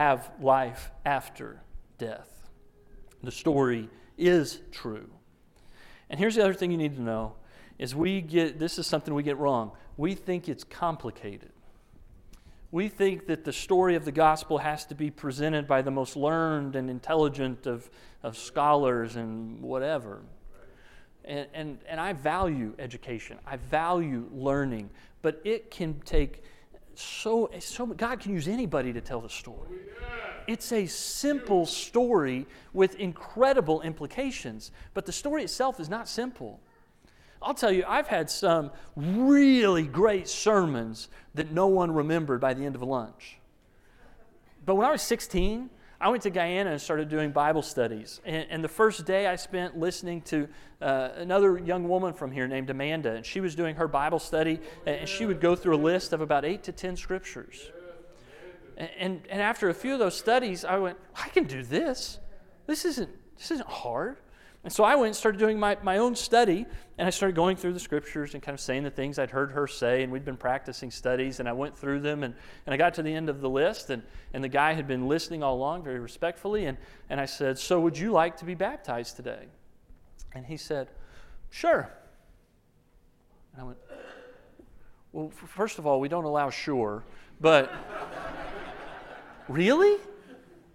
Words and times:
have 0.00 0.30
life 0.40 0.90
after 1.04 1.60
death. 1.98 2.48
The 3.22 3.30
story 3.30 3.90
is 4.16 4.58
true. 4.72 5.10
And 6.08 6.18
here's 6.18 6.36
the 6.36 6.42
other 6.42 6.54
thing 6.54 6.70
you 6.70 6.78
need 6.78 6.96
to 6.96 7.02
know 7.02 7.34
is 7.78 7.94
we 7.94 8.22
get 8.22 8.58
this 8.58 8.78
is 8.78 8.86
something 8.86 9.12
we 9.12 9.22
get 9.22 9.36
wrong. 9.36 9.72
We 9.98 10.14
think 10.14 10.48
it's 10.48 10.64
complicated. 10.64 11.52
We 12.70 12.88
think 12.88 13.26
that 13.26 13.44
the 13.44 13.52
story 13.52 13.94
of 13.94 14.06
the 14.06 14.12
gospel 14.12 14.56
has 14.56 14.86
to 14.86 14.94
be 14.94 15.10
presented 15.10 15.68
by 15.68 15.82
the 15.82 15.90
most 15.90 16.16
learned 16.16 16.76
and 16.76 16.88
intelligent 16.88 17.66
of, 17.66 17.90
of 18.22 18.38
scholars 18.38 19.16
and 19.16 19.60
whatever. 19.60 20.22
And, 21.26 21.46
and, 21.52 21.78
and 21.86 22.00
I 22.00 22.14
value 22.14 22.74
education, 22.78 23.36
I 23.46 23.56
value 23.56 24.30
learning, 24.32 24.88
but 25.20 25.42
it 25.44 25.70
can 25.70 26.00
take 26.06 26.42
so, 26.94 27.50
so 27.58 27.86
God 27.86 28.20
can 28.20 28.32
use 28.32 28.48
anybody 28.48 28.92
to 28.92 29.00
tell 29.00 29.20
the 29.20 29.28
story. 29.28 29.68
It's 30.46 30.72
a 30.72 30.86
simple 30.86 31.66
story 31.66 32.46
with 32.72 32.96
incredible 32.96 33.82
implications, 33.82 34.72
but 34.94 35.06
the 35.06 35.12
story 35.12 35.44
itself 35.44 35.80
is 35.80 35.88
not 35.88 36.08
simple. 36.08 36.60
I'll 37.42 37.54
tell 37.54 37.72
you, 37.72 37.84
I've 37.86 38.08
had 38.08 38.28
some 38.28 38.70
really 38.96 39.84
great 39.86 40.28
sermons 40.28 41.08
that 41.34 41.52
no 41.52 41.68
one 41.68 41.90
remembered 41.92 42.40
by 42.40 42.54
the 42.54 42.64
end 42.66 42.74
of 42.74 42.82
lunch. 42.82 43.38
But 44.66 44.74
when 44.74 44.86
I 44.86 44.90
was 44.90 45.02
16, 45.02 45.70
I 46.00 46.08
went 46.08 46.22
to 46.22 46.30
Guyana 46.30 46.70
and 46.70 46.80
started 46.80 47.10
doing 47.10 47.30
Bible 47.30 47.60
studies. 47.60 48.22
And, 48.24 48.46
and 48.48 48.64
the 48.64 48.68
first 48.68 49.04
day 49.04 49.26
I 49.26 49.36
spent 49.36 49.78
listening 49.78 50.22
to 50.22 50.48
uh, 50.80 51.10
another 51.16 51.58
young 51.58 51.88
woman 51.88 52.14
from 52.14 52.32
here 52.32 52.48
named 52.48 52.70
Amanda, 52.70 53.12
and 53.12 53.26
she 53.26 53.40
was 53.40 53.54
doing 53.54 53.74
her 53.76 53.86
Bible 53.86 54.18
study, 54.18 54.60
and 54.86 55.06
she 55.06 55.26
would 55.26 55.40
go 55.40 55.54
through 55.54 55.76
a 55.76 55.82
list 55.92 56.14
of 56.14 56.22
about 56.22 56.46
eight 56.46 56.62
to 56.64 56.72
ten 56.72 56.96
scriptures. 56.96 57.70
And, 58.78 58.90
and, 58.98 59.22
and 59.28 59.42
after 59.42 59.68
a 59.68 59.74
few 59.74 59.92
of 59.92 59.98
those 59.98 60.16
studies, 60.16 60.64
I 60.64 60.78
went, 60.78 60.96
I 61.14 61.28
can 61.28 61.44
do 61.44 61.62
this. 61.62 62.18
This 62.66 62.86
isn't, 62.86 63.10
this 63.36 63.50
isn't 63.50 63.68
hard. 63.68 64.16
And 64.62 64.70
so 64.70 64.84
I 64.84 64.94
went 64.94 65.06
and 65.06 65.16
started 65.16 65.38
doing 65.38 65.58
my, 65.58 65.78
my 65.82 65.96
own 65.96 66.14
study, 66.14 66.66
and 66.98 67.06
I 67.06 67.10
started 67.10 67.34
going 67.34 67.56
through 67.56 67.72
the 67.72 67.80
scriptures 67.80 68.34
and 68.34 68.42
kind 68.42 68.54
of 68.54 68.60
saying 68.60 68.82
the 68.82 68.90
things 68.90 69.18
I'd 69.18 69.30
heard 69.30 69.52
her 69.52 69.66
say, 69.66 70.02
and 70.02 70.12
we'd 70.12 70.24
been 70.24 70.36
practicing 70.36 70.90
studies, 70.90 71.40
and 71.40 71.48
I 71.48 71.52
went 71.52 71.78
through 71.78 72.00
them, 72.00 72.22
and, 72.22 72.34
and 72.66 72.74
I 72.74 72.76
got 72.76 72.92
to 72.94 73.02
the 73.02 73.14
end 73.14 73.30
of 73.30 73.40
the 73.40 73.48
list, 73.48 73.88
and, 73.88 74.02
and 74.34 74.44
the 74.44 74.48
guy 74.48 74.74
had 74.74 74.86
been 74.86 75.08
listening 75.08 75.42
all 75.42 75.54
along 75.54 75.82
very 75.82 75.98
respectfully, 75.98 76.66
and, 76.66 76.76
and 77.08 77.18
I 77.18 77.24
said, 77.24 77.58
So 77.58 77.80
would 77.80 77.96
you 77.96 78.12
like 78.12 78.36
to 78.38 78.44
be 78.44 78.54
baptized 78.54 79.16
today? 79.16 79.46
And 80.34 80.44
he 80.44 80.58
said, 80.58 80.88
Sure. 81.48 81.90
And 83.54 83.62
I 83.62 83.64
went, 83.64 83.78
Well, 85.12 85.30
first 85.30 85.78
of 85.78 85.86
all, 85.86 86.00
we 86.00 86.08
don't 86.08 86.24
allow 86.24 86.50
sure, 86.50 87.02
but 87.40 87.72
really? 89.48 89.94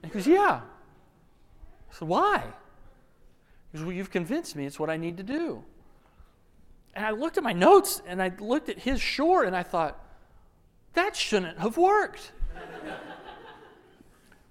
And 0.02 0.12
he 0.12 0.18
goes, 0.18 0.26
Yeah. 0.26 0.62
I 0.62 1.94
said, 1.94 2.08
Why? 2.08 2.46
Well, 3.82 3.92
you've 3.92 4.12
convinced 4.12 4.56
me 4.56 4.66
it's 4.66 4.80
what 4.80 4.90
I 4.90 4.98
need 4.98 5.18
to 5.18 5.24
do. 5.24 5.64
And 6.94 7.06
I 7.06 7.12
looked 7.12 7.38
at 7.38 7.44
my 7.44 7.54
notes 7.54 8.02
and 8.08 8.22
I 8.22 8.32
looked 8.40 8.70
at 8.70 8.80
his 8.80 9.02
shore 9.02 9.44
and 9.44 9.56
I 9.56 9.64
thought, 9.64 10.00
that 10.94 11.16
shouldn't 11.16 11.60
have 11.60 11.78
worked. 11.78 12.32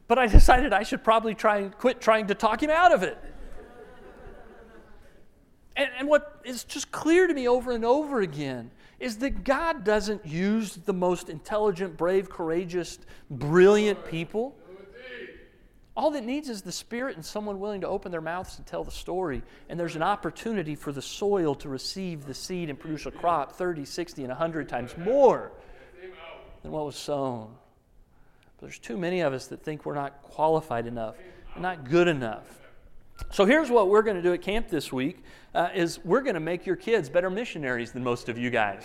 but 0.08 0.18
I 0.18 0.26
decided 0.26 0.72
I 0.72 0.82
should 0.82 1.02
probably 1.02 1.34
try 1.34 1.58
and 1.58 1.76
quit 1.76 2.00
trying 2.00 2.26
to 2.26 2.34
talk 2.34 2.62
him 2.62 2.70
out 2.70 2.92
of 2.92 3.02
it. 3.02 3.18
And, 5.76 5.88
and 5.98 6.08
what 6.08 6.40
is 6.44 6.64
just 6.64 6.92
clear 6.92 7.26
to 7.26 7.34
me 7.34 7.48
over 7.48 7.72
and 7.72 7.84
over 7.84 8.20
again 8.20 8.70
is 9.00 9.18
that 9.18 9.42
God 9.42 9.84
doesn't 9.84 10.24
use 10.24 10.76
the 10.76 10.92
most 10.92 11.28
intelligent, 11.28 11.96
brave, 11.96 12.30
courageous, 12.30 12.98
brilliant 13.30 14.04
people 14.04 14.54
all 15.96 16.10
that 16.10 16.24
needs 16.24 16.48
is 16.48 16.62
the 16.62 16.72
Spirit 16.72 17.14
and 17.14 17.24
someone 17.24 17.60
willing 17.60 17.80
to 17.82 17.88
open 17.88 18.10
their 18.10 18.20
mouths 18.20 18.58
and 18.58 18.66
tell 18.66 18.82
the 18.82 18.90
story. 18.90 19.42
And 19.68 19.78
there's 19.78 19.94
an 19.94 20.02
opportunity 20.02 20.74
for 20.74 20.90
the 20.90 21.02
soil 21.02 21.54
to 21.56 21.68
receive 21.68 22.26
the 22.26 22.34
seed 22.34 22.68
and 22.68 22.78
produce 22.78 23.06
a 23.06 23.12
crop 23.12 23.52
30, 23.52 23.84
60, 23.84 24.22
and 24.22 24.30
100 24.30 24.68
times 24.68 24.96
more 24.98 25.52
than 26.62 26.72
what 26.72 26.84
was 26.84 26.96
sown. 26.96 27.54
But 28.56 28.66
there's 28.66 28.78
too 28.80 28.96
many 28.96 29.20
of 29.20 29.32
us 29.32 29.46
that 29.48 29.62
think 29.62 29.86
we're 29.86 29.94
not 29.94 30.20
qualified 30.22 30.86
enough, 30.86 31.14
and 31.54 31.62
not 31.62 31.88
good 31.88 32.08
enough. 32.08 32.44
So 33.30 33.44
here's 33.44 33.70
what 33.70 33.88
we're 33.88 34.02
going 34.02 34.16
to 34.16 34.22
do 34.22 34.32
at 34.32 34.42
camp 34.42 34.68
this 34.68 34.92
week: 34.92 35.22
uh, 35.54 35.68
is 35.72 36.00
we're 36.04 36.22
going 36.22 36.34
to 36.34 36.40
make 36.40 36.66
your 36.66 36.74
kids 36.74 37.08
better 37.08 37.30
missionaries 37.30 37.92
than 37.92 38.02
most 38.02 38.28
of 38.28 38.36
you 38.36 38.50
guys. 38.50 38.82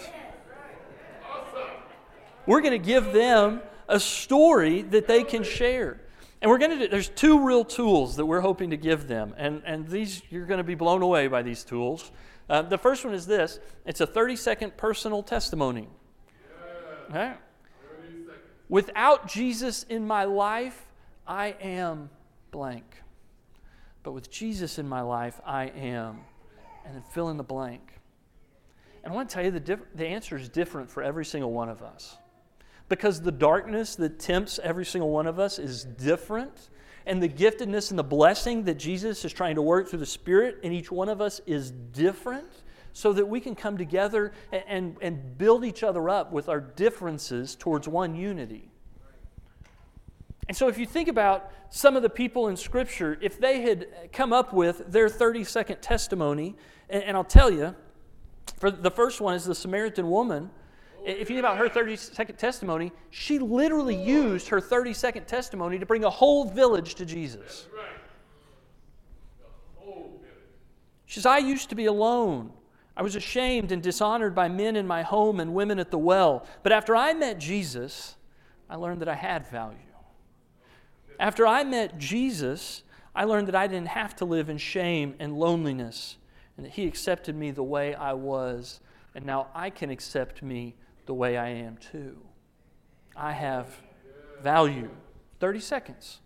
We're 2.45 2.61
going 2.61 2.79
to 2.79 2.85
give 2.85 3.13
them 3.13 3.61
a 3.87 3.99
story 3.99 4.83
that 4.83 5.07
they 5.07 5.23
can 5.23 5.43
share. 5.43 6.01
And 6.41 6.49
we're 6.49 6.57
going 6.57 6.71
to 6.71 6.79
do, 6.79 6.87
there's 6.87 7.09
two 7.09 7.45
real 7.45 7.65
tools 7.65 8.15
that 8.15 8.25
we're 8.25 8.39
hoping 8.39 8.69
to 8.69 8.77
give 8.77 9.07
them. 9.07 9.33
And, 9.37 9.61
and 9.65 9.87
these, 9.87 10.21
you're 10.29 10.45
going 10.45 10.59
to 10.59 10.63
be 10.63 10.75
blown 10.75 11.01
away 11.01 11.27
by 11.27 11.41
these 11.41 11.63
tools. 11.63 12.11
Uh, 12.49 12.61
the 12.61 12.77
first 12.77 13.03
one 13.03 13.13
is 13.13 13.25
this 13.25 13.59
it's 13.85 14.01
a 14.01 14.07
30 14.07 14.35
second 14.35 14.77
personal 14.77 15.21
testimony. 15.21 15.87
Okay? 17.09 17.33
Without 18.69 19.27
Jesus 19.27 19.83
in 19.83 20.05
my 20.05 20.23
life, 20.23 20.87
I 21.27 21.55
am 21.59 22.09
blank. 22.51 22.85
But 24.03 24.13
with 24.13 24.31
Jesus 24.31 24.79
in 24.79 24.87
my 24.87 25.01
life, 25.01 25.41
I 25.45 25.65
am. 25.65 26.21
And 26.85 26.95
then 26.95 27.03
fill 27.11 27.29
in 27.29 27.37
the 27.37 27.43
blank. 27.43 27.99
And 29.03 29.11
I 29.11 29.15
want 29.15 29.29
to 29.29 29.33
tell 29.33 29.43
you 29.43 29.51
the, 29.51 29.59
diff- 29.59 29.95
the 29.95 30.07
answer 30.07 30.37
is 30.37 30.49
different 30.49 30.89
for 30.89 31.03
every 31.03 31.25
single 31.25 31.51
one 31.51 31.69
of 31.69 31.81
us 31.81 32.17
because 32.89 33.21
the 33.21 33.31
darkness 33.31 33.95
that 33.95 34.19
tempts 34.19 34.59
every 34.61 34.85
single 34.85 35.11
one 35.11 35.27
of 35.27 35.39
us 35.39 35.59
is 35.59 35.85
different. 35.85 36.69
And 37.05 37.23
the 37.23 37.29
giftedness 37.29 37.91
and 37.91 37.97
the 37.97 38.03
blessing 38.03 38.63
that 38.65 38.75
Jesus 38.75 39.23
is 39.23 39.31
trying 39.31 39.55
to 39.55 39.61
work 39.61 39.87
through 39.87 39.99
the 39.99 40.05
Spirit 40.05 40.57
in 40.63 40.73
each 40.73 40.91
one 40.91 41.07
of 41.07 41.21
us 41.21 41.39
is 41.45 41.71
different 41.71 42.63
so 42.93 43.13
that 43.13 43.27
we 43.27 43.39
can 43.39 43.55
come 43.55 43.77
together 43.77 44.33
and, 44.51 44.63
and, 44.67 44.95
and 45.01 45.37
build 45.37 45.63
each 45.63 45.83
other 45.83 46.09
up 46.09 46.31
with 46.31 46.49
our 46.49 46.59
differences 46.59 47.55
towards 47.55 47.87
one 47.87 48.15
unity. 48.15 48.69
And 50.47 50.57
so, 50.57 50.67
if 50.67 50.79
you 50.79 50.87
think 50.87 51.07
about 51.07 51.51
some 51.69 51.95
of 51.95 52.01
the 52.01 52.09
people 52.09 52.47
in 52.47 52.57
Scripture, 52.57 53.19
if 53.21 53.39
they 53.39 53.61
had 53.61 54.11
come 54.11 54.33
up 54.33 54.51
with 54.51 54.91
their 54.91 55.07
30 55.07 55.43
second 55.43 55.81
testimony, 55.81 56.55
and, 56.89 57.03
and 57.03 57.15
I'll 57.15 57.23
tell 57.23 57.51
you, 57.51 57.75
for 58.57 58.71
the 58.71 58.89
first 58.89 59.21
one 59.21 59.35
is 59.35 59.45
the 59.45 59.53
Samaritan 59.53 60.09
woman 60.09 60.49
if 61.17 61.29
you 61.29 61.35
think 61.35 61.39
about 61.39 61.57
her 61.57 61.69
30 61.69 61.95
second 61.95 62.37
testimony, 62.37 62.91
she 63.09 63.39
literally 63.39 63.95
used 63.95 64.49
her 64.49 64.61
30 64.61 64.93
second 64.93 65.27
testimony 65.27 65.79
to 65.79 65.85
bring 65.85 66.03
a 66.03 66.09
whole 66.09 66.45
village 66.45 66.95
to 66.95 67.05
Jesus. 67.05 67.67
She 71.05 71.15
says, 71.15 71.25
I 71.25 71.39
used 71.39 71.69
to 71.69 71.75
be 71.75 71.85
alone. 71.85 72.51
I 72.95 73.01
was 73.01 73.15
ashamed 73.15 73.71
and 73.71 73.81
dishonored 73.81 74.35
by 74.35 74.47
men 74.47 74.75
in 74.75 74.85
my 74.85 75.01
home 75.01 75.39
and 75.39 75.55
women 75.55 75.79
at 75.79 75.89
the 75.89 75.97
well. 75.97 76.45
But 76.61 76.71
after 76.71 76.95
I 76.95 77.13
met 77.13 77.39
Jesus, 77.39 78.15
I 78.69 78.75
learned 78.75 79.01
that 79.01 79.09
I 79.09 79.15
had 79.15 79.47
value. 79.47 79.77
After 81.19 81.47
I 81.47 81.63
met 81.63 81.97
Jesus, 81.97 82.83
I 83.15 83.23
learned 83.23 83.47
that 83.47 83.55
I 83.55 83.67
didn't 83.67 83.87
have 83.87 84.15
to 84.17 84.25
live 84.25 84.49
in 84.49 84.57
shame 84.57 85.15
and 85.19 85.37
loneliness, 85.37 86.17
and 86.55 86.65
that 86.65 86.73
He 86.73 86.85
accepted 86.85 87.35
me 87.35 87.51
the 87.51 87.63
way 87.63 87.95
I 87.95 88.13
was, 88.13 88.79
and 89.15 89.25
now 89.25 89.47
I 89.55 89.69
can 89.69 89.89
accept 89.89 90.43
me 90.43 90.75
the 91.09 91.13
way 91.15 91.37
I 91.37 91.49
am 91.49 91.75
too. 91.77 92.17
I 93.15 93.31
have 93.31 93.65
value. 94.43 94.91
30 95.39 95.59
seconds. 95.59 96.19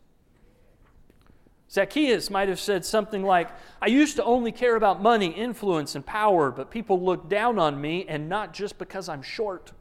Zacchaeus 1.72 2.30
might 2.30 2.50
have 2.50 2.60
said 2.60 2.84
something 2.84 3.24
like, 3.24 3.48
I 3.82 3.88
used 3.88 4.18
to 4.18 4.26
only 4.26 4.52
care 4.52 4.76
about 4.76 5.02
money, 5.02 5.28
influence, 5.28 5.96
and 5.96 6.06
power, 6.06 6.52
but 6.52 6.70
people 6.70 7.02
look 7.02 7.30
down 7.30 7.60
on 7.60 7.80
me, 7.80 8.06
and 8.10 8.28
not 8.28 8.54
just 8.54 8.78
because 8.78 9.08
I'm 9.08 9.22
short. 9.22 9.72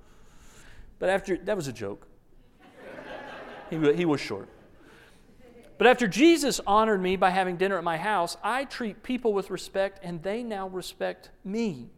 But 1.00 1.08
after, 1.08 1.36
that 1.36 1.56
was 1.56 1.66
a 1.66 1.72
joke. 1.72 2.06
he, 3.70 3.94
he 3.94 4.04
was 4.04 4.20
short. 4.20 4.48
But 5.78 5.88
after 5.88 6.06
Jesus 6.06 6.60
honored 6.64 7.02
me 7.02 7.16
by 7.16 7.31
having 7.31 7.56
dinner 7.56 7.76
at 7.76 7.82
my 7.82 7.96
house, 7.96 8.37
I 8.40 8.66
treat 8.66 9.02
people 9.02 9.32
with 9.32 9.50
respect, 9.50 9.98
and 10.05 10.22
they 10.22 10.44
now 10.44 10.69
respect 10.69 11.31
me. 11.44 11.90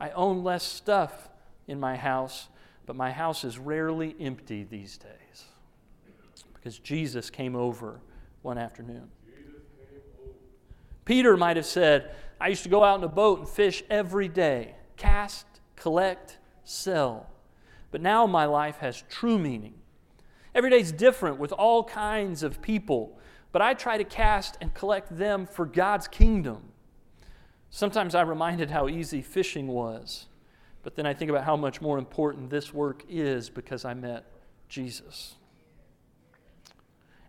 I 0.00 0.08
own 0.12 0.42
less 0.42 0.62
stuff 0.62 1.28
in 1.66 1.80
my 1.80 1.96
house, 1.96 2.48
but 2.86 2.96
my 2.96 3.10
house 3.10 3.44
is 3.44 3.58
rarely 3.58 4.14
empty 4.20 4.64
these 4.64 4.96
days 4.96 5.44
because 6.54 6.78
Jesus 6.78 7.30
came 7.30 7.54
over 7.54 8.00
one 8.42 8.58
afternoon. 8.58 9.08
Peter 11.04 11.36
might 11.36 11.56
have 11.56 11.66
said, 11.66 12.12
I 12.40 12.48
used 12.48 12.64
to 12.64 12.68
go 12.68 12.82
out 12.82 12.98
in 12.98 13.04
a 13.04 13.08
boat 13.08 13.38
and 13.38 13.48
fish 13.48 13.84
every 13.88 14.28
day, 14.28 14.74
cast, 14.96 15.46
collect, 15.76 16.38
sell. 16.64 17.28
But 17.92 18.02
now 18.02 18.26
my 18.26 18.44
life 18.46 18.78
has 18.78 19.04
true 19.08 19.38
meaning. 19.38 19.74
Every 20.54 20.70
day 20.70 20.80
is 20.80 20.90
different 20.90 21.38
with 21.38 21.52
all 21.52 21.84
kinds 21.84 22.42
of 22.42 22.60
people, 22.60 23.16
but 23.52 23.62
I 23.62 23.74
try 23.74 23.96
to 23.96 24.04
cast 24.04 24.58
and 24.60 24.74
collect 24.74 25.16
them 25.16 25.46
for 25.46 25.66
God's 25.66 26.08
kingdom. 26.08 26.72
Sometimes 27.70 28.14
I'm 28.14 28.28
reminded 28.28 28.70
how 28.70 28.88
easy 28.88 29.22
fishing 29.22 29.68
was. 29.68 30.26
But 30.86 30.94
then 30.94 31.04
I 31.04 31.14
think 31.14 31.32
about 31.32 31.42
how 31.42 31.56
much 31.56 31.80
more 31.80 31.98
important 31.98 32.48
this 32.48 32.72
work 32.72 33.02
is 33.08 33.50
because 33.50 33.84
I 33.84 33.92
met 33.92 34.24
Jesus. 34.68 35.34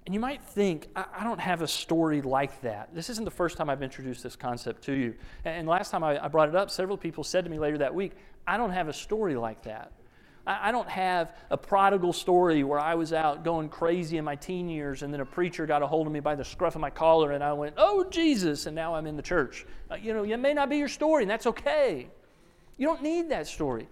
And 0.06 0.13
you 0.13 0.19
might 0.19 0.44
think, 0.44 0.89
I, 0.95 1.06
I, 1.18 1.24
don't 1.24 1.39
have 1.39 1.63
a 1.63 1.68
story 1.68 2.21
like 2.21 2.62
that. 2.62 2.94
This 2.94 3.09
isn't 3.09 3.25
the 3.25 3.31
first 3.31 3.57
time 3.57 3.68
I've 3.68 3.81
introduced 3.81 4.21
this 4.21 4.36
concept 4.36 4.83
to 4.83 4.94
you. 4.94 5.15
And 5.44 5.68
last 5.68 5.89
time 5.89 6.04
I, 6.04 6.24
I 6.24 6.27
brought 6.27 6.50
it 6.50 6.56
up, 6.56 6.69
several 6.69 6.98
people 6.98 7.24
said 7.24 7.45
to 7.45 7.50
me 7.50 7.57
later 7.57 7.80
that 7.80 7.95
week, 7.95 8.12
I 8.45 8.57
don't 8.57 8.69
have 8.69 8.89
a 8.89 8.94
story 8.94 9.36
like 9.36 9.63
that. 9.63 9.92
I, 10.45 10.71
don't 10.71 10.89
have 10.89 11.36
a 11.50 11.57
prodigal 11.57 12.13
story 12.13 12.63
where 12.63 12.80
I 12.80 12.94
was 12.94 13.12
out 13.12 13.44
going 13.44 13.69
crazy 13.69 14.19
in 14.19 14.24
my 14.24 14.36
teen 14.36 14.69
years 14.69 15.01
and 15.01 15.12
then 15.12 15.21
a 15.21 15.25
preacher 15.25 15.65
got 15.65 15.81
a 15.81 15.88
hold 15.88 16.06
of 16.06 16.13
me 16.13 16.19
by 16.19 16.36
the 16.36 16.45
scruff 16.45 16.75
of 16.75 16.81
my 16.81 16.92
collar 16.92 17.31
and 17.31 17.44
I 17.44 17.54
went, 17.54 17.74
Oh, 17.75 18.06
Jesus, 18.12 18.68
and 18.68 18.75
now 18.75 18.94
I'm 18.94 19.07
in 19.07 19.15
the 19.15 19.24
church. 19.24 19.65
Uh, 19.89 19.95
you 19.95 20.13
know, 20.13 20.24
it 20.24 20.38
may 20.38 20.54
not 20.54 20.69
be 20.69 20.77
your 20.77 20.88
story, 20.88 21.24
and 21.24 21.31
that's 21.31 21.48
okay. 21.48 22.12
You 22.78 22.88
don't 22.88 23.02
need 23.02 23.30
that 23.30 23.48
story. 23.48 23.88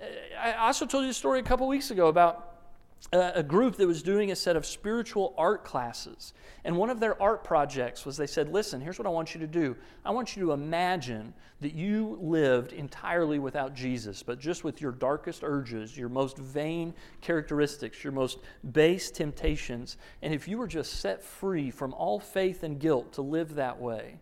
Uh, 0.00 0.04
I 0.38 0.52
also 0.54 0.86
told 0.86 1.04
you 1.04 1.10
a 1.10 1.14
story 1.14 1.40
a 1.40 1.42
couple 1.42 1.68
weeks 1.68 1.90
ago 1.90 2.08
about 2.08 2.56
a 3.12 3.42
group 3.42 3.76
that 3.76 3.86
was 3.86 4.02
doing 4.02 4.32
a 4.32 4.36
set 4.36 4.56
of 4.56 4.66
spiritual 4.66 5.32
art 5.38 5.64
classes. 5.64 6.32
And 6.64 6.76
one 6.76 6.90
of 6.90 6.98
their 6.98 7.20
art 7.22 7.44
projects 7.44 8.04
was 8.04 8.16
they 8.16 8.26
said, 8.26 8.52
Listen, 8.52 8.80
here's 8.80 8.98
what 8.98 9.06
I 9.06 9.10
want 9.10 9.32
you 9.32 9.40
to 9.40 9.46
do. 9.46 9.76
I 10.04 10.10
want 10.10 10.36
you 10.36 10.42
to 10.46 10.52
imagine 10.52 11.32
that 11.60 11.72
you 11.72 12.18
lived 12.20 12.72
entirely 12.72 13.38
without 13.38 13.74
Jesus, 13.74 14.22
but 14.22 14.40
just 14.40 14.64
with 14.64 14.80
your 14.80 14.92
darkest 14.92 15.42
urges, 15.44 15.96
your 15.96 16.08
most 16.08 16.36
vain 16.38 16.94
characteristics, 17.20 18.02
your 18.02 18.12
most 18.12 18.38
base 18.72 19.10
temptations. 19.10 19.98
And 20.22 20.34
if 20.34 20.48
you 20.48 20.58
were 20.58 20.66
just 20.66 21.00
set 21.00 21.22
free 21.22 21.70
from 21.70 21.94
all 21.94 22.18
faith 22.18 22.64
and 22.64 22.80
guilt 22.80 23.12
to 23.14 23.22
live 23.22 23.54
that 23.54 23.80
way, 23.80 24.18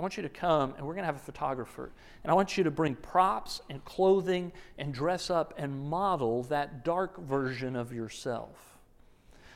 I 0.00 0.02
want 0.02 0.16
you 0.16 0.22
to 0.22 0.30
come 0.30 0.72
and 0.78 0.86
we're 0.86 0.94
going 0.94 1.02
to 1.02 1.08
have 1.08 1.16
a 1.16 1.18
photographer. 1.18 1.92
And 2.24 2.30
I 2.30 2.34
want 2.34 2.56
you 2.56 2.64
to 2.64 2.70
bring 2.70 2.94
props 2.94 3.60
and 3.68 3.84
clothing 3.84 4.50
and 4.78 4.94
dress 4.94 5.28
up 5.28 5.52
and 5.58 5.78
model 5.78 6.44
that 6.44 6.86
dark 6.86 7.20
version 7.20 7.76
of 7.76 7.92
yourself, 7.92 8.78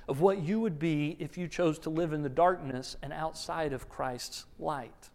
of 0.07 0.21
what 0.21 0.43
you 0.43 0.61
would 0.61 0.79
be 0.79 1.17
if 1.19 1.39
you 1.39 1.49
chose 1.49 1.79
to 1.79 1.89
live 1.89 2.13
in 2.13 2.21
the 2.21 2.29
darkness 2.29 2.95
and 3.03 3.11
outside 3.11 3.73
of 3.73 3.89
Christ's 3.89 4.45
light. 4.59 5.09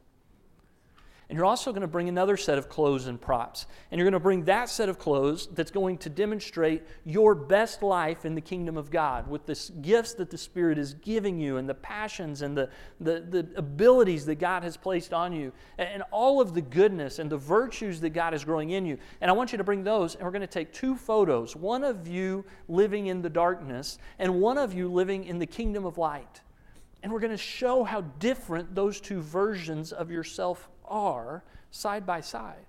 And 1.30 1.38
you're 1.38 1.46
also 1.46 1.72
going 1.72 1.82
to 1.82 1.88
bring 1.88 2.10
another 2.10 2.38
set 2.38 2.58
of 2.58 2.70
clothes 2.70 3.06
and 3.06 3.22
props. 3.22 3.68
And 3.92 4.00
you're 4.00 4.06
going 4.06 4.14
to 4.14 4.20
bring 4.20 4.46
that 4.46 4.68
set 4.68 4.90
of 4.90 4.98
clothes 4.98 5.48
that's 5.54 5.70
going 5.70 6.00
to 6.00 6.10
demonstrate 6.10 6.82
your 7.06 7.36
best 7.36 7.84
life 7.84 8.26
in 8.26 8.34
the 8.34 8.42
kingdom 8.42 8.78
of 8.78 8.90
God 8.90 9.28
with 9.28 9.46
the 9.46 9.72
gifts 9.82 10.16
that 10.16 10.32
the 10.32 10.40
Spirit 10.40 10.80
is 10.80 10.96
giving 10.96 11.40
you 11.40 11.58
and 11.58 11.70
the 11.70 11.76
passions 11.76 12.42
and 12.42 12.58
the, 12.58 12.68
the, 13.00 13.20
the 13.30 13.48
abilities 13.58 14.26
that 14.26 14.36
God 14.36 14.64
has 14.64 14.76
placed 14.76 15.14
on 15.14 15.32
you 15.32 15.54
and 15.78 16.02
all 16.10 16.42
of 16.42 16.56
the 16.56 16.62
goodness 16.62 17.20
and 17.20 17.30
the 17.30 17.38
virtues 17.38 18.02
that 18.02 18.10
God 18.10 18.34
is 18.34 18.44
growing 18.44 18.72
in 18.72 18.84
you. 18.88 18.98
And 19.22 19.30
I 19.30 19.34
want 19.36 19.52
you 19.52 19.60
to 19.60 19.64
bring 19.64 19.84
those, 19.84 20.16
and 20.16 20.24
we're 20.24 20.32
going 20.32 20.42
to 20.42 20.48
take 20.48 20.74
two 20.74 20.96
photos 20.96 21.56
one 21.56 21.84
of 21.84 22.08
you 22.08 22.44
living 22.68 23.06
in 23.06 23.22
the 23.22 23.30
darkness 23.30 24.00
and 24.18 24.42
one 24.42 24.58
of 24.58 24.74
you 24.74 24.92
living 24.92 25.26
in 25.26 25.38
the 25.38 25.46
kingdom 25.46 25.86
of 25.86 26.00
light. 26.00 26.42
And 27.02 27.12
we're 27.12 27.20
going 27.20 27.32
to 27.32 27.38
show 27.38 27.84
how 27.84 28.02
different 28.02 28.76
those 28.76 29.00
two 29.00 29.22
versions 29.22 29.92
of 29.92 30.12
yourself 30.12 30.68
are 30.86 31.44
side 31.72 32.06
by 32.06 32.22
side. 32.22 32.66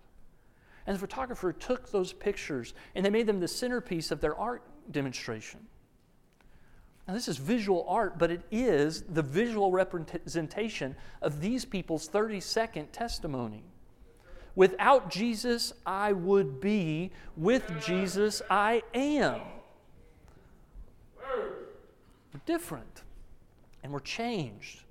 And 0.87 0.95
the 0.95 1.01
photographer 1.01 1.53
took 1.53 1.91
those 1.91 2.13
pictures 2.13 2.75
and 2.95 3.05
they 3.05 3.11
made 3.11 3.27
them 3.27 3.41
the 3.41 3.49
centerpiece 3.49 4.11
of 4.11 4.21
their 4.21 4.37
art 4.37 4.63
demonstration. 4.91 5.61
Now, 7.07 7.15
this 7.15 7.29
is 7.29 7.39
visual 7.39 7.85
art, 7.89 8.19
but 8.19 8.31
it 8.31 8.43
is 8.53 9.03
the 9.03 9.23
visual 9.23 9.73
representation 9.73 10.95
of 11.23 11.41
these 11.41 11.65
people's 11.65 12.07
30 12.07 12.41
second 12.41 12.93
testimony. 12.93 13.65
Without 14.55 15.11
Jesus, 15.11 15.73
I 15.87 16.13
would 16.13 16.61
be. 16.61 17.11
With 17.37 17.69
Jesus, 17.85 18.43
I 18.51 18.83
am. 18.95 19.41
We're 22.33 22.41
different 22.47 23.03
and 23.83 23.93
we're 23.93 24.01
changed. 24.01 24.83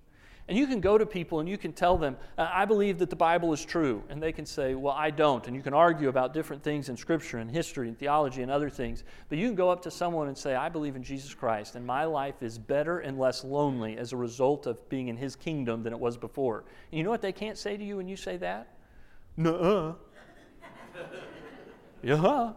And 0.49 0.57
you 0.57 0.65
can 0.65 0.81
go 0.81 0.97
to 0.97 1.05
people 1.05 1.39
and 1.39 1.47
you 1.47 1.59
can 1.59 1.73
tell 1.73 1.95
them, 1.95 2.17
I 2.35 2.65
believe 2.65 2.97
that 2.97 3.11
the 3.11 3.15
Bible 3.15 3.53
is 3.53 3.63
true. 3.63 4.01
And 4.09 4.21
they 4.21 4.31
can 4.31 4.47
say, 4.47 4.73
Well, 4.73 4.95
I 4.97 5.11
don't. 5.11 5.45
And 5.45 5.55
you 5.55 5.61
can 5.61 5.75
argue 5.75 6.09
about 6.09 6.33
different 6.33 6.63
things 6.63 6.89
in 6.89 6.97
Scripture 6.97 7.37
and 7.37 7.51
history 7.51 7.87
and 7.87 7.95
theology 7.95 8.41
and 8.41 8.49
other 8.49 8.67
things. 8.67 9.03
But 9.29 9.37
you 9.37 9.47
can 9.47 9.53
go 9.53 9.69
up 9.69 9.83
to 9.83 9.91
someone 9.91 10.27
and 10.27 10.35
say, 10.35 10.55
I 10.55 10.67
believe 10.67 10.95
in 10.95 11.03
Jesus 11.03 11.35
Christ, 11.35 11.75
and 11.75 11.85
my 11.85 12.03
life 12.05 12.41
is 12.41 12.57
better 12.57 12.97
and 12.99 13.19
less 13.19 13.43
lonely 13.43 13.95
as 13.97 14.11
a 14.11 14.17
result 14.17 14.65
of 14.65 14.89
being 14.89 15.07
in 15.07 15.17
His 15.17 15.35
kingdom 15.35 15.83
than 15.83 15.93
it 15.93 15.99
was 15.99 16.17
before. 16.17 16.63
And 16.91 16.97
you 16.97 17.03
know 17.03 17.11
what 17.11 17.21
they 17.21 17.31
can't 17.31 17.57
say 17.57 17.77
to 17.77 17.83
you 17.83 17.97
when 17.97 18.07
you 18.07 18.15
say 18.15 18.37
that? 18.37 18.73
Nuh 19.37 19.51
uh. 19.51 19.93
yeah. 22.01 22.53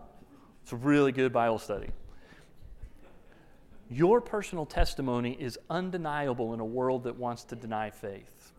It's 0.63 0.73
a 0.73 0.77
really 0.77 1.13
good 1.13 1.31
Bible 1.31 1.59
study. 1.59 1.91
Your 3.93 4.23
personal 4.23 4.65
testimony 4.65 5.37
is 5.39 5.59
undeniable 5.69 6.55
in 6.55 6.61
a 6.61 6.65
world 6.65 7.05
that 7.05 7.17
wants 7.17 7.45
to 7.45 7.57
deny 7.57 7.91
faith. 7.91 8.53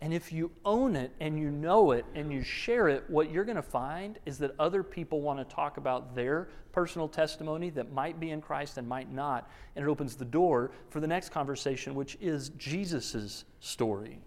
And 0.00 0.12
if 0.12 0.32
you 0.32 0.50
own 0.64 0.96
it 0.96 1.12
and 1.20 1.38
you 1.38 1.50
know 1.50 1.92
it 1.92 2.04
and 2.14 2.32
you 2.32 2.42
share 2.42 2.88
it, 2.88 3.04
what 3.08 3.30
you're 3.30 3.44
going 3.44 3.56
to 3.56 3.62
find 3.62 4.18
is 4.26 4.38
that 4.38 4.54
other 4.58 4.82
people 4.82 5.20
want 5.20 5.38
to 5.38 5.54
talk 5.54 5.76
about 5.76 6.14
their 6.14 6.48
personal 6.72 7.08
testimony 7.08 7.70
that 7.70 7.92
might 7.92 8.18
be 8.18 8.30
in 8.30 8.42
Christ 8.42 8.76
and 8.76 8.86
might 8.88 9.10
not. 9.10 9.48
And 9.76 9.84
it 9.84 9.88
opens 9.88 10.16
the 10.16 10.24
door 10.24 10.72
for 10.90 11.00
the 11.00 11.06
next 11.06 11.30
conversation, 11.30 11.94
which 11.94 12.18
is 12.20 12.50
Jesus' 12.50 13.44
story. 13.60 14.18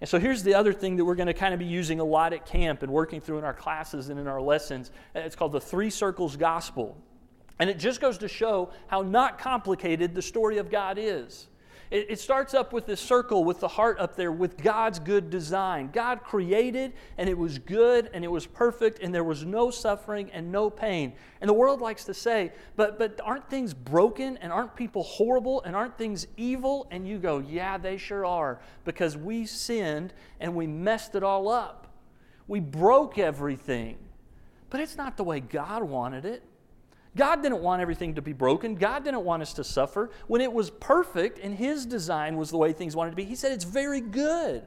And 0.00 0.08
so 0.08 0.18
here's 0.18 0.42
the 0.42 0.54
other 0.54 0.72
thing 0.72 0.96
that 0.96 1.04
we're 1.04 1.14
going 1.14 1.26
to 1.26 1.34
kind 1.34 1.52
of 1.52 1.60
be 1.60 1.66
using 1.66 2.00
a 2.00 2.04
lot 2.04 2.32
at 2.32 2.46
camp 2.46 2.82
and 2.82 2.90
working 2.90 3.20
through 3.20 3.38
in 3.38 3.44
our 3.44 3.52
classes 3.52 4.08
and 4.08 4.18
in 4.18 4.26
our 4.26 4.40
lessons. 4.40 4.90
It's 5.14 5.36
called 5.36 5.52
the 5.52 5.60
Three 5.60 5.90
Circles 5.90 6.36
Gospel. 6.36 6.96
And 7.60 7.68
it 7.68 7.78
just 7.78 8.00
goes 8.00 8.18
to 8.18 8.28
show 8.28 8.70
how 8.88 9.02
not 9.02 9.38
complicated 9.38 10.14
the 10.14 10.22
story 10.22 10.56
of 10.58 10.70
God 10.70 10.98
is. 10.98 11.46
It, 11.90 12.06
it, 12.08 12.20
starts 12.20 12.54
up 12.54 12.72
with 12.72 12.86
this 12.86 13.00
circle 13.00 13.42
with 13.42 13.58
the 13.58 13.68
heart 13.68 13.98
up 13.98 14.14
there 14.14 14.30
with 14.30 14.56
God's 14.56 15.00
good 15.00 15.28
design. 15.28 15.90
God 15.92 16.22
created 16.22 16.92
and 17.18 17.28
it 17.28 17.36
was 17.36 17.58
good 17.58 18.08
and 18.14 18.24
it 18.24 18.30
was 18.30 18.46
perfect 18.46 19.00
and 19.02 19.12
there 19.12 19.24
was 19.24 19.44
no 19.44 19.72
suffering 19.72 20.30
and 20.32 20.52
no 20.52 20.70
pain. 20.70 21.12
And 21.40 21.48
the 21.48 21.54
world 21.54 21.80
likes 21.80 22.04
to 22.04 22.14
say, 22.14 22.52
but, 22.76 22.98
but 22.98 23.20
aren't 23.24 23.50
things 23.50 23.74
broken 23.74 24.36
and 24.36 24.52
aren't 24.52 24.76
people 24.76 25.02
horrible 25.02 25.62
and 25.62 25.74
aren't 25.74 25.98
things 25.98 26.28
evil? 26.36 26.86
And 26.92 27.08
you 27.08 27.18
go, 27.18 27.40
yeah, 27.40 27.76
they 27.76 27.96
sure 27.96 28.24
are 28.24 28.60
because 28.84 29.16
we 29.16 29.44
sinned 29.44 30.14
and 30.38 30.54
we 30.54 30.68
messed 30.68 31.16
it 31.16 31.24
all 31.24 31.48
up. 31.48 31.88
We 32.46 32.60
broke 32.60 33.18
everything. 33.18 33.98
But 34.70 34.80
it's 34.80 34.96
not 34.96 35.16
the 35.16 35.24
way 35.24 35.40
God 35.40 35.82
wanted 35.82 36.24
it. 36.24 36.44
God 37.16 37.42
didn't 37.42 37.60
want 37.60 37.82
everything 37.82 38.14
to 38.14 38.22
be 38.22 38.32
broken. 38.32 38.74
God 38.76 39.04
didn't 39.04 39.24
want 39.24 39.42
us 39.42 39.52
to 39.54 39.64
suffer. 39.64 40.10
When 40.28 40.40
it 40.40 40.52
was 40.52 40.70
perfect 40.70 41.38
and 41.38 41.54
His 41.54 41.86
design 41.86 42.36
was 42.36 42.50
the 42.50 42.56
way 42.56 42.72
things 42.72 42.94
wanted 42.94 43.10
to 43.10 43.16
be, 43.16 43.24
He 43.24 43.34
said 43.34 43.52
it's 43.52 43.64
very 43.64 44.00
good. 44.00 44.62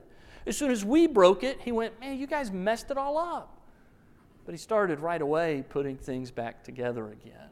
As 0.46 0.58
soon 0.58 0.72
as 0.72 0.84
we 0.84 1.08
broke 1.08 1.44
it, 1.44 1.62
He 1.62 1.72
went, 1.72 2.00
Man, 2.00 2.18
you 2.18 2.28
guys 2.28 2.52
messed 2.52 2.92
it 2.92 2.98
all 2.98 3.18
up. 3.18 3.62
But 4.46 4.54
He 4.54 4.58
started 4.58 5.00
right 5.00 5.22
away 5.22 5.64
putting 5.70 5.98
things 5.98 6.32
back 6.32 6.64
together 6.64 7.12
again 7.12 7.50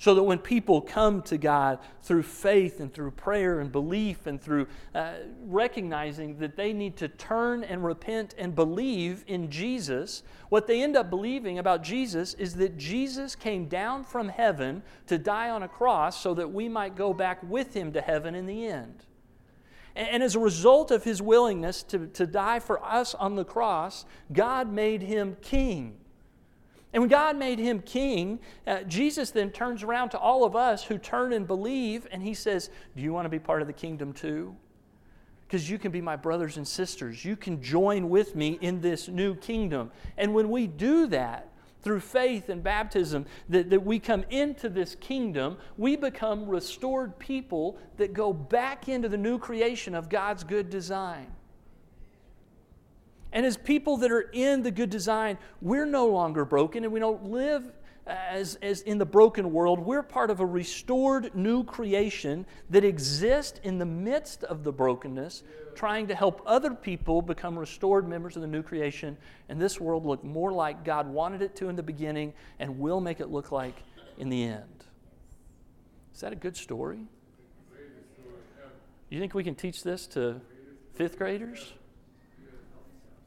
so 0.00 0.14
that 0.14 0.22
when 0.22 0.38
people 0.38 0.80
come 0.80 1.20
to 1.20 1.36
God 1.36 1.78
through 2.00 2.22
faith 2.22 2.80
and 2.80 2.92
through 2.92 3.10
prayer 3.10 3.60
and 3.60 3.70
belief 3.70 4.26
and 4.26 4.40
through 4.40 4.66
uh, 4.94 5.12
recognizing 5.44 6.38
that 6.38 6.56
they 6.56 6.72
need 6.72 6.96
to 6.96 7.06
turn 7.06 7.62
and 7.62 7.84
repent 7.84 8.34
and 8.38 8.54
believe 8.54 9.22
in 9.26 9.50
Jesus, 9.50 10.22
what 10.48 10.66
they 10.66 10.82
end 10.82 10.96
up 10.96 11.10
believing 11.10 11.58
about 11.58 11.82
Jesus 11.82 12.32
is 12.32 12.54
that 12.54 12.78
Jesus 12.78 13.36
came 13.36 13.66
down 13.66 14.02
from 14.02 14.30
heaven 14.30 14.82
to 15.06 15.18
die 15.18 15.50
on 15.50 15.62
a 15.62 15.68
cross 15.68 16.18
so 16.18 16.32
that 16.32 16.50
we 16.50 16.66
might 16.66 16.96
go 16.96 17.12
back 17.12 17.38
with 17.42 17.74
him 17.74 17.92
to 17.92 18.00
heaven 18.00 18.34
in 18.34 18.46
the 18.46 18.66
end. 18.66 19.04
And, 19.94 20.22
as 20.22 20.34
a 20.34 20.40
result 20.40 20.90
of 20.92 21.04
his 21.04 21.20
willingness 21.20 21.82
to, 21.82 22.06
to 22.06 22.26
die 22.26 22.60
for 22.60 22.82
us 22.82 23.14
on 23.14 23.34
the 23.34 23.44
cross, 23.44 24.06
God 24.32 24.72
made 24.72 25.02
him 25.02 25.36
king. 25.42 25.98
And 26.92 27.02
when 27.02 27.10
God 27.10 27.36
made 27.36 27.58
him 27.58 27.80
king, 27.80 28.40
uh, 28.66 28.82
Jesus 28.82 29.30
then 29.30 29.50
turns 29.50 29.82
around 29.82 30.10
to 30.10 30.18
all 30.18 30.44
of 30.44 30.56
us 30.56 30.82
who 30.82 30.98
turn 30.98 31.32
and 31.32 31.46
believe, 31.46 32.06
and 32.10 32.22
he 32.22 32.34
says, 32.34 32.70
Do 32.96 33.02
you 33.02 33.12
want 33.12 33.26
to 33.26 33.30
be 33.30 33.38
part 33.38 33.62
of 33.62 33.68
the 33.68 33.72
kingdom 33.72 34.12
too? 34.12 34.56
Because 35.46 35.70
you 35.70 35.78
can 35.78 35.92
be 35.92 36.00
my 36.00 36.16
brothers 36.16 36.56
and 36.56 36.66
sisters. 36.66 37.24
You 37.24 37.36
can 37.36 37.62
join 37.62 38.08
with 38.08 38.34
me 38.34 38.58
in 38.60 38.80
this 38.80 39.08
new 39.08 39.34
kingdom. 39.36 39.90
And 40.16 40.34
when 40.34 40.50
we 40.50 40.66
do 40.66 41.06
that, 41.08 41.50
through 41.82 42.00
faith 42.00 42.48
and 42.48 42.62
baptism, 42.62 43.26
that, 43.48 43.70
that 43.70 43.84
we 43.84 43.98
come 43.98 44.24
into 44.30 44.68
this 44.68 44.94
kingdom, 44.96 45.56
we 45.78 45.96
become 45.96 46.46
restored 46.46 47.18
people 47.18 47.78
that 47.96 48.12
go 48.12 48.32
back 48.32 48.88
into 48.88 49.08
the 49.08 49.16
new 49.16 49.38
creation 49.38 49.94
of 49.94 50.08
God's 50.08 50.44
good 50.44 50.68
design. 50.68 51.26
And 53.32 53.46
as 53.46 53.56
people 53.56 53.96
that 53.98 54.10
are 54.10 54.28
in 54.32 54.62
the 54.62 54.70
good 54.70 54.90
design, 54.90 55.38
we're 55.60 55.86
no 55.86 56.06
longer 56.06 56.44
broken 56.44 56.84
and 56.84 56.92
we 56.92 57.00
don't 57.00 57.26
live 57.26 57.64
as, 58.06 58.56
as 58.56 58.82
in 58.82 58.98
the 58.98 59.06
broken 59.06 59.52
world. 59.52 59.78
We're 59.78 60.02
part 60.02 60.30
of 60.30 60.40
a 60.40 60.46
restored 60.46 61.34
new 61.34 61.64
creation 61.64 62.44
that 62.70 62.84
exists 62.84 63.60
in 63.62 63.78
the 63.78 63.86
midst 63.86 64.42
of 64.44 64.64
the 64.64 64.72
brokenness, 64.72 65.44
trying 65.74 66.08
to 66.08 66.14
help 66.14 66.42
other 66.44 66.74
people 66.74 67.22
become 67.22 67.58
restored 67.58 68.08
members 68.08 68.36
of 68.36 68.42
the 68.42 68.48
new 68.48 68.62
creation. 68.62 69.16
And 69.48 69.60
this 69.60 69.80
world 69.80 70.04
look 70.04 70.24
more 70.24 70.52
like 70.52 70.84
God 70.84 71.06
wanted 71.06 71.42
it 71.42 71.54
to 71.56 71.68
in 71.68 71.76
the 71.76 71.82
beginning 71.82 72.32
and 72.58 72.78
will 72.78 73.00
make 73.00 73.20
it 73.20 73.28
look 73.28 73.52
like 73.52 73.82
in 74.18 74.28
the 74.28 74.42
end. 74.42 74.84
Is 76.14 76.20
that 76.20 76.32
a 76.32 76.36
good 76.36 76.56
story? 76.56 77.00
You 79.08 79.18
think 79.18 79.34
we 79.34 79.42
can 79.42 79.54
teach 79.54 79.82
this 79.82 80.06
to 80.08 80.40
fifth 80.94 81.18
graders? 81.18 81.72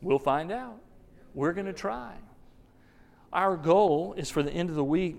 We'll 0.04 0.20
find 0.20 0.52
out. 0.52 0.80
We're 1.34 1.54
going 1.54 1.66
to 1.66 1.74
try. 1.74 2.14
Our 3.32 3.58
goal 3.58 4.14
is 4.18 4.30
for 4.30 4.44
the 4.44 4.52
end 4.52 4.70
of 4.70 4.76
the 4.76 4.84
week 4.84 5.18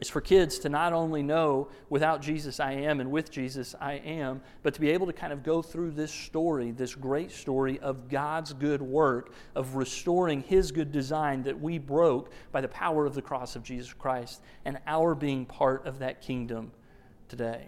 is 0.00 0.08
for 0.08 0.20
kids 0.20 0.58
to 0.58 0.68
not 0.68 0.92
only 0.92 1.22
know 1.22 1.68
without 1.88 2.20
Jesus 2.20 2.60
I 2.60 2.72
am 2.72 3.00
and 3.00 3.10
with 3.10 3.30
Jesus 3.30 3.74
I 3.80 3.94
am, 3.94 4.42
but 4.62 4.74
to 4.74 4.80
be 4.80 4.90
able 4.90 5.06
to 5.06 5.12
kind 5.12 5.32
of 5.32 5.42
go 5.42 5.62
through 5.62 5.92
this 5.92 6.12
story, 6.12 6.70
this 6.70 6.94
great 6.94 7.30
story 7.30 7.78
of 7.80 8.08
God's 8.08 8.52
good 8.52 8.82
work 8.82 9.32
of 9.54 9.76
restoring 9.76 10.42
His 10.42 10.72
good 10.72 10.92
design 10.92 11.42
that 11.44 11.58
we 11.58 11.78
broke 11.78 12.30
by 12.52 12.60
the 12.60 12.68
power 12.68 13.06
of 13.06 13.14
the 13.14 13.22
cross 13.22 13.56
of 13.56 13.62
Jesus 13.62 13.92
Christ 13.92 14.42
and 14.64 14.78
our 14.86 15.14
being 15.14 15.46
part 15.46 15.86
of 15.86 15.98
that 16.00 16.20
kingdom 16.20 16.72
today. 17.28 17.66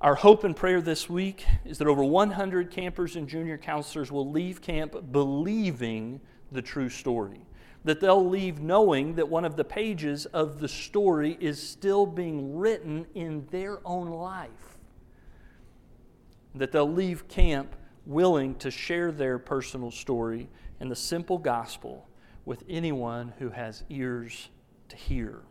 Our 0.00 0.14
hope 0.14 0.44
and 0.44 0.54
prayer 0.54 0.82
this 0.82 1.08
week 1.08 1.44
is 1.64 1.78
that 1.78 1.88
over 1.88 2.04
100 2.04 2.70
campers 2.70 3.16
and 3.16 3.26
junior 3.26 3.56
counselors 3.56 4.12
will 4.12 4.30
leave 4.30 4.60
camp 4.60 4.94
believing 5.10 6.20
the 6.52 6.62
true 6.62 6.88
story 6.88 7.40
that 7.86 8.00
they'll 8.00 8.28
leave 8.28 8.60
knowing 8.60 9.14
that 9.14 9.28
one 9.28 9.44
of 9.44 9.56
the 9.56 9.64
pages 9.64 10.26
of 10.26 10.58
the 10.58 10.66
story 10.66 11.38
is 11.40 11.62
still 11.62 12.04
being 12.04 12.56
written 12.56 13.06
in 13.14 13.46
their 13.52 13.78
own 13.86 14.10
life. 14.10 14.76
That 16.56 16.72
they'll 16.72 16.92
leave 16.92 17.28
camp 17.28 17.76
willing 18.04 18.56
to 18.56 18.72
share 18.72 19.12
their 19.12 19.38
personal 19.38 19.92
story 19.92 20.48
and 20.80 20.90
the 20.90 20.96
simple 20.96 21.38
gospel 21.38 22.08
with 22.44 22.64
anyone 22.68 23.32
who 23.38 23.50
has 23.50 23.84
ears 23.88 24.48
to 24.88 24.96
hear. 24.96 25.42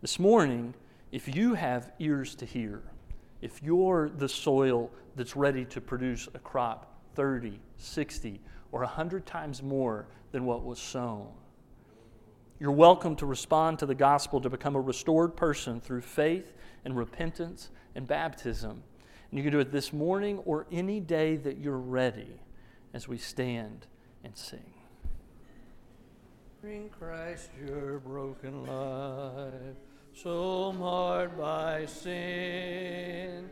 This 0.00 0.20
morning, 0.20 0.74
if 1.12 1.34
you 1.34 1.54
have 1.54 1.92
ears 1.98 2.34
to 2.36 2.46
hear, 2.46 2.82
if 3.42 3.62
you're 3.62 4.08
the 4.08 4.28
soil 4.28 4.90
that's 5.14 5.36
ready 5.36 5.64
to 5.66 5.80
produce 5.80 6.26
a 6.34 6.38
crop 6.38 7.00
30, 7.14 7.60
60, 7.76 8.40
or 8.72 8.80
100 8.80 9.26
times 9.26 9.62
more 9.62 10.06
than 10.32 10.46
what 10.46 10.64
was 10.64 10.78
sown. 10.78 11.28
You're 12.58 12.72
welcome 12.72 13.14
to 13.16 13.26
respond 13.26 13.78
to 13.80 13.86
the 13.86 13.94
gospel 13.94 14.40
to 14.40 14.48
become 14.48 14.74
a 14.74 14.80
restored 14.80 15.36
person 15.36 15.80
through 15.80 16.00
faith 16.00 16.54
and 16.84 16.96
repentance 16.96 17.70
and 17.94 18.06
baptism. 18.06 18.82
And 19.30 19.38
you 19.38 19.42
can 19.42 19.52
do 19.52 19.58
it 19.58 19.70
this 19.70 19.92
morning 19.92 20.38
or 20.46 20.66
any 20.72 21.00
day 21.00 21.36
that 21.36 21.58
you're 21.58 21.76
ready 21.76 22.40
as 22.94 23.06
we 23.06 23.18
stand 23.18 23.86
and 24.24 24.34
sing. 24.36 24.72
In 26.62 26.88
Christ 26.88 27.50
your 27.66 27.98
broken 27.98 28.64
life, 28.64 29.76
so 30.14 30.72
marred 30.72 31.36
by 31.38 31.86
sin, 31.86 33.48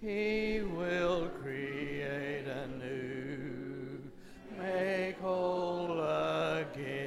he 0.00 0.60
will 0.62 1.28
create 1.42 2.46
anew, 2.46 4.02
make 4.58 5.18
whole 5.20 6.00
again. 6.00 6.90